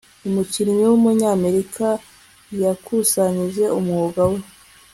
umukinnyi 0.27 0.83
wumunyamerika 0.89 1.87
yakusanyije 2.63 3.63
umwuga 3.79 4.21
we 4.31 4.39